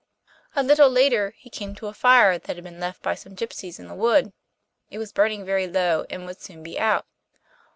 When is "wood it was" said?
3.95-5.11